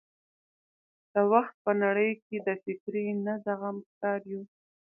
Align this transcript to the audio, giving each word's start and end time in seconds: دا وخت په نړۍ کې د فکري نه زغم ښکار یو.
دا 1.11 1.21
وخت 1.33 1.55
په 1.65 1.71
نړۍ 1.83 2.11
کې 2.25 2.37
د 2.47 2.49
فکري 2.63 3.05
نه 3.25 3.33
زغم 3.45 3.77
ښکار 3.89 4.21
یو. 4.31 4.41